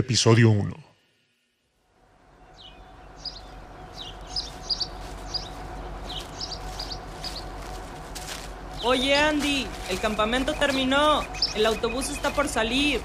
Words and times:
Episodio 0.00 0.50
1. 0.50 0.76
Oye 8.82 9.14
Andy, 9.14 9.66
el 9.90 10.00
campamento 10.00 10.54
terminó. 10.54 11.22
El 11.54 11.66
autobús 11.66 12.08
está 12.08 12.32
por 12.32 12.48
salir. 12.48 13.00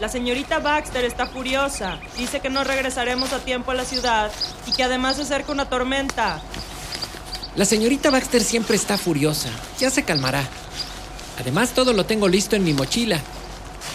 La 0.00 0.08
señorita 0.08 0.58
Baxter 0.58 1.04
está 1.04 1.26
furiosa. 1.26 2.00
Dice 2.18 2.40
que 2.40 2.50
no 2.50 2.64
regresaremos 2.64 3.32
a 3.32 3.38
tiempo 3.38 3.70
a 3.70 3.74
la 3.74 3.84
ciudad 3.84 4.32
y 4.66 4.72
que 4.72 4.82
además 4.82 5.16
se 5.16 5.22
acerca 5.22 5.52
una 5.52 5.68
tormenta. 5.68 6.42
La 7.54 7.64
señorita 7.64 8.10
Baxter 8.10 8.42
siempre 8.42 8.76
está 8.76 8.98
furiosa. 8.98 9.50
Ya 9.78 9.90
se 9.90 10.04
calmará. 10.04 10.42
Además, 11.38 11.70
todo 11.70 11.92
lo 11.92 12.04
tengo 12.04 12.28
listo 12.28 12.56
en 12.56 12.64
mi 12.64 12.72
mochila. 12.72 13.20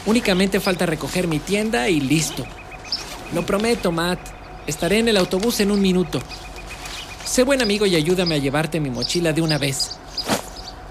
Únicamente 0.07 0.61
falta 0.61 0.85
recoger 0.85 1.27
mi 1.27 1.37
tienda 1.37 1.89
y 1.89 1.99
listo. 1.99 2.45
Lo 3.33 3.45
prometo, 3.45 3.91
Matt. 3.91 4.19
Estaré 4.65 4.99
en 4.99 5.09
el 5.09 5.17
autobús 5.17 5.59
en 5.59 5.69
un 5.69 5.81
minuto. 5.81 6.21
Sé 7.25 7.43
buen 7.43 7.61
amigo 7.61 7.85
y 7.85 7.95
ayúdame 7.95 8.35
a 8.35 8.37
llevarte 8.37 8.79
mi 8.79 8.89
mochila 8.89 9.33
de 9.33 9.41
una 9.41 9.57
vez. 9.57 9.99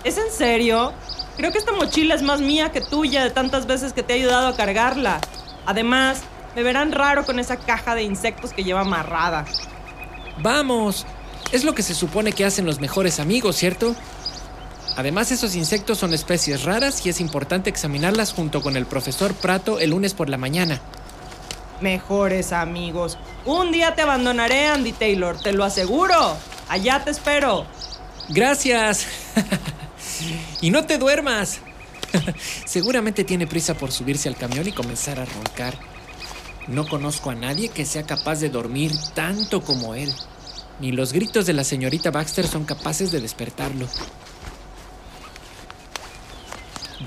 ¿Es 0.05 0.19
en 0.19 0.31
serio? 0.31 0.93
Creo 1.39 1.51
que 1.51 1.59
esta 1.59 1.73
mochila 1.73 2.15
es 2.15 2.23
más 2.23 2.43
mía 2.43 2.73
que 2.73 2.83
tuya 2.83 3.25
de 3.25 3.31
tantas 3.31 3.67
veces 3.67 3.95
que 3.95 4.03
te 4.03 4.13
he 4.13 4.17
ayudado 4.17 4.49
a 4.49 4.57
cargarla. 4.57 5.19
Además, 5.65 6.21
me 6.55 6.63
verán 6.63 6.93
raro 6.93 7.25
con 7.25 7.39
esa 7.39 7.57
caja 7.57 7.95
de 7.95 8.03
insectos 8.03 8.53
que 8.53 8.65
lleva 8.65 8.83
amarrada. 8.83 9.47
Vamos. 10.43 11.07
Es 11.53 11.65
lo 11.65 11.75
que 11.75 11.83
se 11.83 11.95
supone 11.95 12.33
que 12.33 12.45
hacen 12.45 12.67
los 12.67 12.81
mejores 12.81 13.19
amigos, 13.19 13.57
¿cierto? 13.57 13.97
Además, 14.97 15.33
esos 15.33 15.55
insectos 15.55 15.99
son 15.99 16.15
especies 16.15 16.65
raras 16.65 17.05
y 17.05 17.09
es 17.09 17.21
importante 17.21 17.69
examinarlas 17.71 18.33
junto 18.33 18.63
con 18.63 18.77
el 18.77 18.87
profesor 18.87 19.35
Prato 19.35 19.79
el 19.81 19.91
lunes 19.91 20.15
por 20.15 20.29
la 20.29 20.39
mañana. 20.39 20.81
Mejores 21.81 22.53
amigos. 22.53 23.19
Un 23.45 23.73
día 23.73 23.95
te 23.95 24.03
abandonaré, 24.03 24.67
Andy 24.67 24.93
Taylor, 24.93 25.39
te 25.41 25.53
lo 25.53 25.65
aseguro. 25.65 26.37
Allá 26.69 27.05
te 27.05 27.11
espero. 27.11 27.67
Gracias. 28.29 29.07
y 30.61 30.71
no 30.71 30.87
te 30.87 30.99
duermas. 30.99 31.61
Seguramente 32.65 33.25
tiene 33.25 33.47
prisa 33.47 33.75
por 33.75 33.93
subirse 33.93 34.29
al 34.29 34.37
camión 34.37 34.67
y 34.67 34.73
comenzar 34.73 35.21
a 35.21 35.25
roncar. 35.25 35.75
No 36.67 36.89
conozco 36.89 37.31
a 37.31 37.35
nadie 37.35 37.69
que 37.69 37.85
sea 37.85 38.05
capaz 38.05 38.41
de 38.41 38.49
dormir 38.49 38.93
tanto 39.15 39.63
como 39.63 39.95
él. 39.95 40.13
Ni 40.81 40.93
los 40.93 41.13
gritos 41.13 41.47
de 41.47 41.53
la 41.53 41.65
señorita 41.65 42.11
Baxter 42.11 42.47
son 42.47 42.65
capaces 42.65 43.13
de 43.13 43.21
despertarlo. 43.21 43.87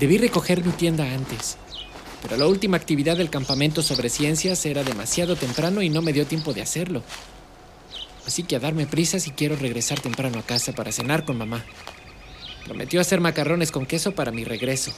Debí 0.00 0.16
recoger 0.16 0.64
mi 0.64 0.72
tienda 0.72 1.04
antes, 1.12 1.58
pero 2.22 2.38
la 2.38 2.46
última 2.46 2.78
actividad 2.78 3.18
del 3.18 3.28
campamento 3.28 3.82
sobre 3.82 4.08
ciencias 4.08 4.64
era 4.64 4.82
demasiado 4.82 5.36
temprano 5.36 5.82
y 5.82 5.90
no 5.90 6.00
me 6.00 6.14
dio 6.14 6.26
tiempo 6.26 6.54
de 6.54 6.62
hacerlo. 6.62 7.02
Así 8.26 8.42
que 8.42 8.56
a 8.56 8.60
darme 8.60 8.86
prisa 8.86 9.20
si 9.20 9.32
quiero 9.32 9.56
regresar 9.56 10.00
temprano 10.00 10.38
a 10.38 10.42
casa 10.42 10.72
para 10.72 10.90
cenar 10.90 11.26
con 11.26 11.36
mamá. 11.36 11.66
Prometió 12.64 12.98
hacer 12.98 13.20
macarrones 13.20 13.70
con 13.70 13.84
queso 13.84 14.12
para 14.12 14.32
mi 14.32 14.42
regreso. 14.42 14.90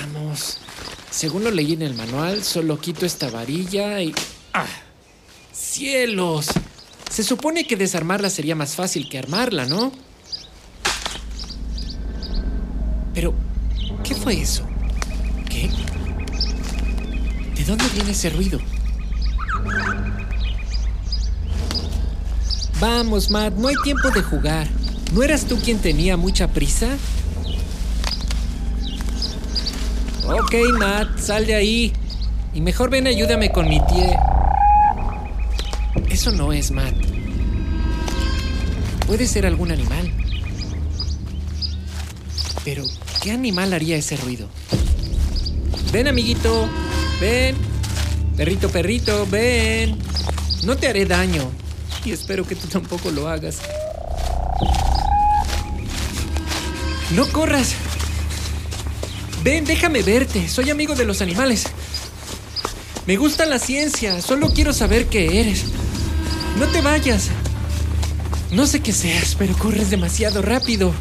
Vamos. 0.00 0.58
Según 1.08 1.44
lo 1.44 1.52
leí 1.52 1.74
en 1.74 1.82
el 1.82 1.94
manual, 1.94 2.42
solo 2.42 2.80
quito 2.80 3.06
esta 3.06 3.30
varilla 3.30 4.02
y... 4.02 4.12
¡Ah! 4.52 4.66
¡Cielos! 5.52 6.48
Se 7.08 7.22
supone 7.22 7.64
que 7.64 7.76
desarmarla 7.76 8.28
sería 8.28 8.56
más 8.56 8.74
fácil 8.74 9.08
que 9.08 9.18
armarla, 9.18 9.66
¿no? 9.66 9.92
Pero, 13.14 13.32
¿qué 14.02 14.13
fue 14.24 14.40
eso? 14.40 14.64
¿Qué? 15.50 15.68
¿De 17.54 17.64
dónde 17.66 17.84
viene 17.92 18.12
ese 18.12 18.30
ruido? 18.30 18.58
Vamos, 22.80 23.30
Matt, 23.30 23.52
no 23.52 23.68
hay 23.68 23.74
tiempo 23.84 24.10
de 24.10 24.22
jugar. 24.22 24.66
¿No 25.12 25.22
eras 25.22 25.44
tú 25.44 25.58
quien 25.62 25.78
tenía 25.78 26.16
mucha 26.16 26.48
prisa? 26.48 26.88
Ok, 30.26 30.54
Matt, 30.78 31.18
sal 31.18 31.44
de 31.44 31.54
ahí. 31.54 31.92
Y 32.54 32.62
mejor 32.62 32.88
ven, 32.88 33.06
ayúdame 33.06 33.52
con 33.52 33.68
mi 33.68 33.78
tie. 33.86 34.16
Eso 36.08 36.32
no 36.32 36.50
es 36.54 36.70
Matt. 36.70 36.94
Puede 39.06 39.26
ser 39.26 39.44
algún 39.44 39.70
animal. 39.70 40.10
Pero, 42.64 42.84
¿qué 43.24 43.32
animal 43.32 43.72
haría 43.72 43.96
ese 43.96 44.18
ruido? 44.18 44.50
Ven, 45.90 46.08
amiguito. 46.08 46.68
Ven. 47.18 47.56
Perrito, 48.36 48.68
perrito, 48.68 49.26
ven. 49.30 49.96
No 50.64 50.76
te 50.76 50.88
haré 50.88 51.06
daño. 51.06 51.50
Y 52.04 52.12
espero 52.12 52.46
que 52.46 52.54
tú 52.54 52.68
tampoco 52.68 53.10
lo 53.10 53.26
hagas. 53.26 53.60
No 57.16 57.26
corras. 57.32 57.72
Ven, 59.42 59.64
déjame 59.64 60.02
verte. 60.02 60.46
Soy 60.46 60.68
amigo 60.68 60.94
de 60.94 61.06
los 61.06 61.22
animales. 61.22 61.64
Me 63.06 63.16
gusta 63.16 63.46
la 63.46 63.58
ciencia. 63.58 64.20
Solo 64.20 64.50
quiero 64.50 64.74
saber 64.74 65.06
qué 65.06 65.40
eres. 65.40 65.64
No 66.58 66.66
te 66.66 66.82
vayas. 66.82 67.30
No 68.50 68.66
sé 68.66 68.80
qué 68.80 68.92
seas, 68.92 69.34
pero 69.38 69.56
corres 69.56 69.88
demasiado 69.88 70.42
rápido. 70.42 70.92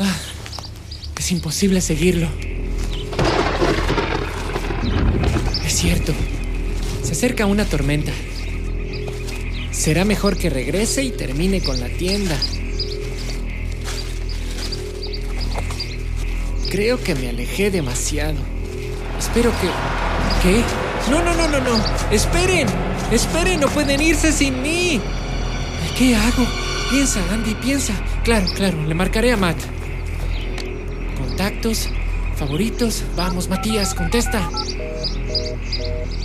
Ah, 0.00 0.16
es 1.24 1.32
imposible 1.32 1.80
seguirlo. 1.80 2.28
Es 5.64 5.72
cierto. 5.72 6.12
Se 7.02 7.12
acerca 7.12 7.46
una 7.46 7.64
tormenta. 7.64 8.12
Será 9.70 10.04
mejor 10.04 10.36
que 10.36 10.50
regrese 10.50 11.02
y 11.02 11.12
termine 11.12 11.62
con 11.62 11.80
la 11.80 11.88
tienda. 11.88 12.36
Creo 16.68 17.02
que 17.02 17.14
me 17.14 17.30
alejé 17.30 17.70
demasiado. 17.70 18.36
Espero 19.18 19.50
que... 19.62 19.68
¿Qué? 20.42 20.62
No, 21.10 21.22
no, 21.22 21.34
no, 21.34 21.48
no, 21.48 21.58
no. 21.58 21.84
Esperen. 22.10 22.68
Esperen, 23.10 23.60
no 23.60 23.68
pueden 23.68 24.02
irse 24.02 24.30
sin 24.30 24.60
mí. 24.60 25.00
¿Qué 25.96 26.16
hago? 26.16 26.46
Piensa, 26.90 27.20
Andy, 27.32 27.54
piensa. 27.54 27.94
Claro, 28.24 28.46
claro, 28.54 28.84
le 28.84 28.94
marcaré 28.94 29.32
a 29.32 29.38
Matt. 29.38 29.73
Contactos, 31.28 31.88
favoritos. 32.36 33.02
Vamos, 33.16 33.48
Matías, 33.48 33.94
contesta. 33.94 34.50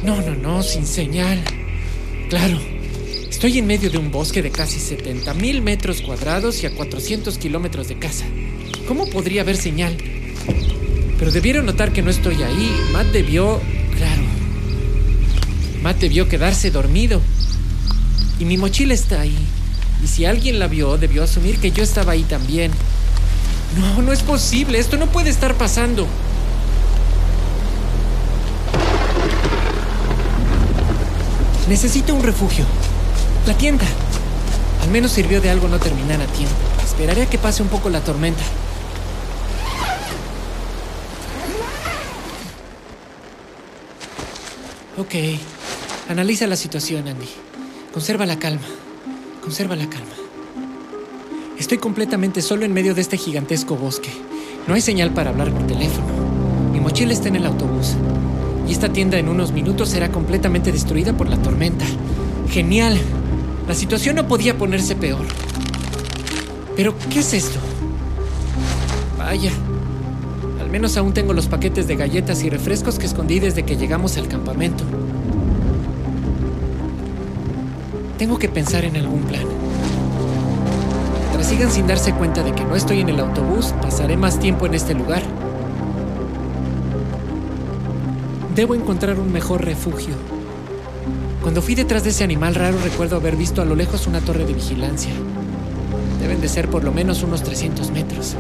No, 0.04 0.22
no, 0.22 0.36
no, 0.36 0.62
sin 0.62 0.86
señal. 0.86 1.42
Claro, 2.30 2.60
estoy 3.30 3.60
en 3.60 3.66
medio 3.66 3.90
de 3.90 3.98
un 3.98 4.12
bosque 4.12 4.42
de 4.42 4.52
casi 4.52 4.78
70 4.78 5.34
mil 5.36 5.62
metros 5.62 6.02
cuadrados 6.02 6.62
y 6.64 6.66
a 6.66 6.76
400 6.76 7.38
kilómetros 7.38 7.88
de 7.88 7.98
casa. 7.98 8.26
¿Cómo 8.88 9.10
podría 9.10 9.42
haber 9.42 9.56
señal? 9.56 9.96
Pero 11.18 11.32
debieron 11.32 11.66
notar 11.66 11.94
que 11.94 12.02
no 12.02 12.12
estoy 12.12 12.44
ahí. 12.44 12.70
Matt 12.92 13.08
debió... 13.08 13.62
Claro. 13.96 14.24
Matt 15.82 15.98
debió 16.00 16.28
quedarse 16.28 16.72
dormido. 16.72 17.22
Y 18.38 18.46
mi 18.46 18.58
mochila 18.58 18.94
está 18.94 19.22
ahí. 19.22 19.38
Y 20.04 20.08
si 20.08 20.26
alguien 20.26 20.60
la 20.60 20.68
vio, 20.68 20.98
debió 20.98 21.24
asumir 21.24 21.58
que 21.58 21.72
yo 21.72 21.84
estaba 21.84 22.12
ahí 22.12 22.24
también. 22.24 22.72
No, 23.78 24.02
no 24.02 24.12
es 24.12 24.24
posible. 24.24 24.80
Esto 24.80 24.98
no 24.98 25.08
puede 25.08 25.30
estar 25.30 25.56
pasando. 25.56 26.08
Necesito 31.68 32.16
un 32.16 32.24
refugio. 32.24 32.66
La 33.46 33.54
tienda. 33.56 33.86
Al 34.82 34.90
menos 34.90 35.12
sirvió 35.12 35.40
de 35.40 35.50
algo 35.50 35.68
no 35.68 35.80
terminar 35.80 36.20
a 36.22 36.26
tiempo. 36.26 36.56
Esperaré 36.84 37.24
a 37.24 37.30
que 37.30 37.38
pase 37.38 37.62
un 37.62 37.70
poco 37.70 37.90
la 37.90 38.02
tormenta. 38.02 38.44
Ok. 44.98 45.16
Analiza 46.10 46.48
la 46.48 46.56
situación, 46.56 47.08
Andy. 47.08 47.30
Conserva 47.94 48.26
la 48.26 48.40
calma. 48.40 48.66
Conserva 49.42 49.76
la 49.76 49.88
calma. 49.88 50.19
Estoy 51.60 51.78
completamente 51.78 52.42
solo 52.42 52.64
en 52.64 52.74
medio 52.74 52.96
de 52.96 53.02
este 53.02 53.18
gigantesco 53.18 53.76
bosque. 53.76 54.10
No 54.66 54.76
hay 54.76 54.82
señal 54.82 55.12
para 55.12 55.32
hablar 55.32 55.52
por 55.52 55.68
teléfono. 55.68 56.08
Mi 56.72 56.80
mochila 56.80 57.12
está 57.12 57.28
en 57.28 57.36
el 57.36 57.46
autobús. 57.46 57.96
Y 58.66 58.72
esta 58.72 58.94
tienda 58.94 59.20
en 59.20 59.28
unos 59.28 59.52
minutos 59.52 59.90
será 59.90 60.10
completamente 60.10 60.72
destruida 60.72 61.12
por 61.12 61.28
la 61.28 61.36
tormenta. 61.36 61.86
Genial. 62.50 62.98
La 63.68 63.76
situación 63.76 64.16
no 64.16 64.26
podía 64.26 64.58
ponerse 64.58 64.96
peor. 64.96 65.26
Pero, 66.78 66.96
¿qué 67.10 67.20
es 67.20 67.34
esto? 67.34 67.60
Vaya. 69.18 69.52
Al 70.62 70.70
menos 70.70 70.96
aún 70.96 71.14
tengo 71.14 71.34
los 71.34 71.48
paquetes 71.48 71.88
de 71.88 71.98
galletas 71.98 72.42
y 72.42 72.50
refrescos 72.50 72.98
que 72.98 73.06
escondí 73.06 73.42
desde 73.42 73.64
que 73.64 73.76
llegamos 73.76 74.16
al 74.16 74.30
campamento. 74.30 74.86
Tengo 78.18 78.40
que 78.40 78.48
pensar 78.48 78.86
en 78.86 78.96
algún 78.96 79.24
plan. 79.24 79.69
Mientras 81.40 81.58
sigan 81.58 81.72
sin 81.72 81.88
darse 81.88 82.12
cuenta 82.12 82.44
de 82.44 82.52
que 82.52 82.66
no 82.66 82.76
estoy 82.76 83.00
en 83.00 83.08
el 83.08 83.18
autobús, 83.18 83.74
pasaré 83.82 84.18
más 84.18 84.40
tiempo 84.40 84.66
en 84.66 84.74
este 84.74 84.94
lugar. 84.94 85.24
Debo 88.54 88.76
encontrar 88.76 89.18
un 89.18 89.32
mejor 89.32 89.64
refugio. 89.64 90.16
Cuando 91.42 91.62
fui 91.62 91.76
detrás 91.76 92.04
de 92.04 92.10
ese 92.10 92.26
animal 92.26 92.56
raro 92.56 92.78
recuerdo 92.84 93.16
haber 93.16 93.38
visto 93.38 93.62
a 93.62 93.66
lo 93.66 93.76
lejos 93.76 94.06
una 94.06 94.20
torre 94.20 94.44
de 94.44 94.54
vigilancia. 94.54 95.14
Deben 96.20 96.42
de 96.42 96.50
ser 96.50 96.68
por 96.68 96.84
lo 96.84 96.92
menos 96.92 97.24
unos 97.24 97.42
300 97.42 97.90
metros. 97.92 98.36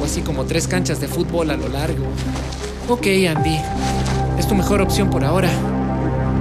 O 0.00 0.06
así 0.06 0.22
como 0.22 0.46
tres 0.46 0.66
canchas 0.66 1.00
de 1.00 1.08
fútbol 1.08 1.50
a 1.50 1.58
lo 1.58 1.68
largo. 1.68 2.06
Ok, 2.88 3.06
Andy. 3.28 3.60
Es 4.38 4.48
tu 4.48 4.54
mejor 4.54 4.80
opción 4.80 5.10
por 5.10 5.24
ahora. 5.24 5.50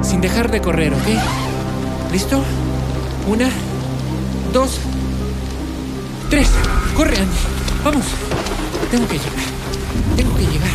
Sin 0.02 0.22
dejar 0.22 0.50
de 0.50 0.62
correr, 0.62 0.94
¿ok? 0.94 2.14
¿Listo? 2.14 2.42
Una, 3.30 3.50
dos, 4.54 4.80
tres. 6.30 6.50
Corre, 6.96 7.18
Andy. 7.18 7.38
Vamos. 7.84 8.06
Tengo 8.92 9.08
que 9.08 9.18
llegar. 9.18 9.46
Tengo 10.16 10.36
que 10.36 10.46
llegar. 10.46 10.72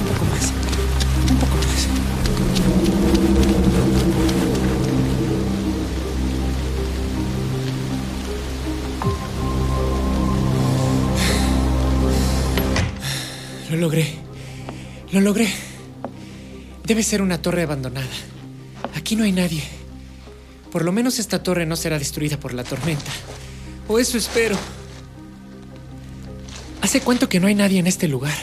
Un 0.00 0.08
poco 0.08 0.24
más. 0.26 0.52
Un 1.30 1.38
poco 1.38 1.56
más. 1.56 1.88
Lo 13.70 13.76
logré. 13.76 14.14
Lo 15.12 15.20
logré. 15.20 15.48
Debe 16.84 17.02
ser 17.02 17.22
una 17.22 17.40
torre 17.40 17.62
abandonada. 17.62 18.06
Aquí 18.94 19.16
no 19.16 19.24
hay 19.24 19.32
nadie. 19.32 19.62
Por 20.70 20.84
lo 20.84 20.92
menos 20.92 21.18
esta 21.18 21.42
torre 21.42 21.66
no 21.66 21.76
será 21.76 21.98
destruida 21.98 22.38
por 22.38 22.52
la 22.52 22.64
tormenta. 22.64 23.10
O 23.88 23.98
eso 23.98 24.16
espero. 24.16 24.56
¿Hace 26.80 27.00
cuánto 27.00 27.28
que 27.28 27.40
no 27.40 27.46
hay 27.46 27.54
nadie 27.54 27.78
en 27.78 27.86
este 27.86 28.08
lugar? 28.08 28.34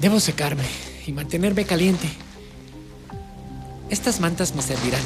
Debo 0.00 0.20
secarme 0.20 0.64
y 1.06 1.12
mantenerme 1.12 1.64
caliente. 1.64 2.08
Estas 3.90 4.20
mantas 4.20 4.54
me 4.54 4.62
servirán. 4.62 5.00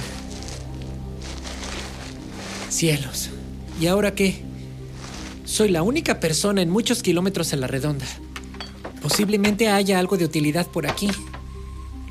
Cielos. 2.71 3.31
¿Y 3.81 3.87
ahora 3.89 4.15
qué? 4.15 4.43
Soy 5.45 5.69
la 5.69 5.83
única 5.83 6.21
persona 6.21 6.63
en 6.63 6.71
muchos 6.71 7.03
kilómetros 7.03 7.53
a 7.53 7.57
la 7.57 7.67
redonda. 7.67 8.07
Posiblemente 9.03 9.69
haya 9.69 9.99
algo 9.99 10.17
de 10.17 10.25
utilidad 10.25 10.67
por 10.67 10.87
aquí. 10.87 11.09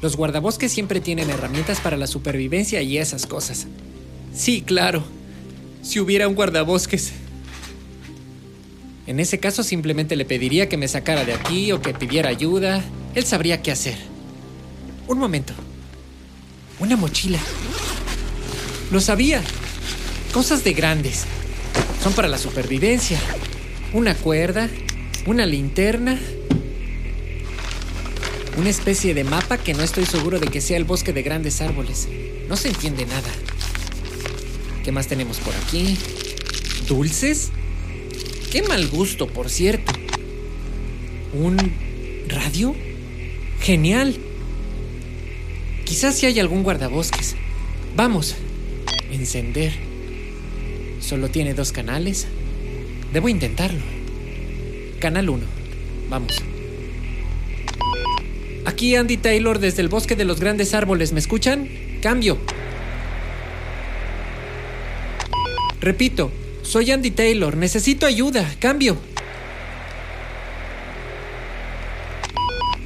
Los 0.01 0.15
guardabosques 0.15 0.71
siempre 0.71 1.01
tienen 1.01 1.29
herramientas 1.29 1.79
para 1.79 1.97
la 1.97 2.07
supervivencia 2.07 2.81
y 2.81 2.97
esas 2.97 3.25
cosas. 3.25 3.67
Sí, 4.33 4.61
claro. 4.61 5.03
Si 5.85 5.99
hubiera 5.99 6.27
un 6.27 6.33
guardabosques. 6.33 7.11
En 9.05 9.19
ese 9.19 9.39
caso 9.39 9.61
simplemente 9.61 10.15
le 10.15 10.25
pediría 10.25 10.67
que 10.67 10.77
me 10.77 10.87
sacara 10.87 11.23
de 11.25 11.33
aquí 11.33 11.71
o 11.71 11.79
que 11.79 11.93
pidiera 11.93 12.29
ayuda. 12.29 12.83
Él 13.13 13.23
sabría 13.23 13.61
qué 13.61 13.71
hacer. 13.71 13.95
Un 15.07 15.19
momento. 15.19 15.53
Una 16.79 16.97
mochila. 16.97 17.37
Lo 18.91 18.99
sabía. 18.99 19.43
Cosas 20.33 20.63
de 20.63 20.73
grandes. 20.73 21.25
Son 22.01 22.13
para 22.13 22.27
la 22.27 22.39
supervivencia. 22.39 23.19
Una 23.93 24.15
cuerda, 24.15 24.67
una 25.27 25.45
linterna, 25.45 26.19
una 28.57 28.69
especie 28.69 29.13
de 29.13 29.23
mapa 29.23 29.59
que 29.59 29.75
no 29.75 29.83
estoy 29.83 30.05
seguro 30.07 30.39
de 30.39 30.47
que 30.47 30.61
sea 30.61 30.77
el 30.77 30.83
bosque 30.83 31.13
de 31.13 31.21
grandes 31.21 31.61
árboles. 31.61 32.07
No 32.49 32.57
se 32.57 32.69
entiende 32.69 33.05
nada. 33.05 33.29
¿Qué 34.85 34.91
más 34.91 35.07
tenemos 35.07 35.39
por 35.39 35.55
aquí? 35.55 35.97
¿Dulces? 36.87 37.49
Qué 38.51 38.61
mal 38.61 38.87
gusto, 38.87 39.25
por 39.25 39.49
cierto. 39.49 39.91
¿Un 41.33 41.57
radio? 42.27 42.75
Genial. 43.61 44.15
Quizás 45.85 46.19
si 46.19 46.27
hay 46.27 46.39
algún 46.39 46.61
guardabosques. 46.61 47.35
Vamos. 47.95 48.35
Encender. 49.11 49.73
Solo 50.99 51.29
tiene 51.29 51.55
dos 51.55 51.71
canales. 51.71 52.27
Debo 53.11 53.27
intentarlo. 53.27 53.81
Canal 54.99 55.31
1. 55.31 55.43
Vamos. 56.11 56.43
Aquí 58.65 58.95
Andy 58.95 59.17
Taylor 59.17 59.57
desde 59.57 59.81
el 59.81 59.89
bosque 59.89 60.15
de 60.15 60.25
los 60.25 60.39
grandes 60.39 60.75
árboles. 60.75 61.11
¿Me 61.11 61.19
escuchan? 61.19 61.67
Cambio. 62.03 62.37
Repito, 65.81 66.31
soy 66.63 66.91
Andy 66.91 67.11
Taylor. 67.11 67.55
Necesito 67.57 68.05
ayuda. 68.05 68.49
Cambio. 68.59 68.97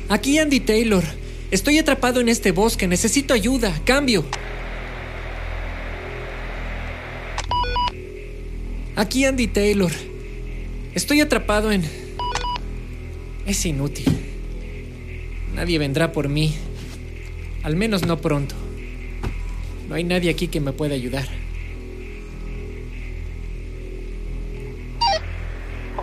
Aquí 0.09 0.38
Andy 0.39 0.59
Taylor. 0.59 1.03
Estoy 1.51 1.77
atrapado 1.77 2.19
en 2.19 2.30
este 2.30 2.51
bosque. 2.51 2.88
Necesito 2.88 3.33
ayuda. 3.33 3.74
Cambio. 3.86 4.25
Aquí 8.95 9.24
Andy 9.24 9.47
Taylor. 9.47 9.92
Estoy 10.94 11.21
atrapado 11.21 11.71
en... 11.71 11.83
Es 13.45 13.65
inútil. 13.65 14.06
Nadie 15.56 15.80
vendrá 15.80 16.12
por 16.12 16.27
mí. 16.27 16.53
Al 17.63 17.75
menos 17.75 18.06
no 18.06 18.19
pronto. 18.19 18.56
No 19.88 19.95
hay 19.95 20.03
nadie 20.03 20.30
aquí 20.30 20.47
que 20.47 20.59
me 20.59 20.74
pueda 20.74 20.95
ayudar. 20.95 21.38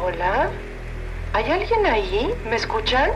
Hola. 0.06 0.50
¿Hay 1.32 1.50
alguien 1.50 1.84
ahí? 1.84 2.32
¿Me 2.48 2.54
escuchan? 2.54 3.10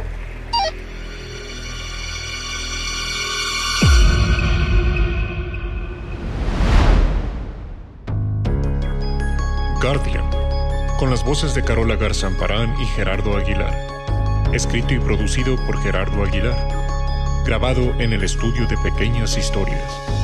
Guardian, 9.80 10.28
con 10.98 11.10
las 11.10 11.24
voces 11.24 11.54
de 11.54 11.62
Carola 11.62 11.94
Garzamparán 11.94 12.74
y 12.80 12.86
Gerardo 12.86 13.36
Aguilar. 13.36 13.72
Escrito 14.52 14.92
y 14.92 14.98
producido 14.98 15.54
por 15.66 15.80
Gerardo 15.84 16.24
Aguilar. 16.24 16.58
Grabado 17.46 17.82
en 18.00 18.12
el 18.12 18.24
estudio 18.24 18.66
de 18.66 18.76
Pequeñas 18.78 19.38
Historias. 19.38 20.19